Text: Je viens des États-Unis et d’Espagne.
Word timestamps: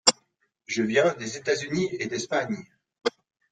Je 0.65 0.81
viens 0.81 1.13
des 1.19 1.37
États-Unis 1.37 1.89
et 1.99 2.07
d’Espagne. 2.07 2.65